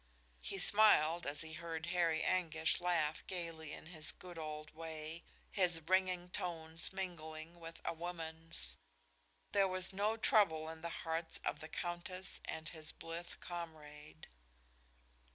[0.39, 5.79] He smiled as he heard Harry Anguish laugh gaily in his good old way, his
[5.87, 8.77] ringing tones mingling with a woman's.
[9.51, 14.25] There was no trouble in the hearts of the Countess and his blithe comrade.